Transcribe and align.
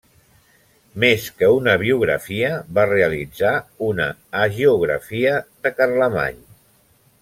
Més 1.03 1.27
que 1.41 1.49
una 1.57 1.75
biografia, 1.83 2.51
va 2.79 2.87
realitzar 2.93 3.55
una 3.93 4.11
hagiografia 4.43 5.39
de 5.65 5.79
Carlemany. 5.81 6.47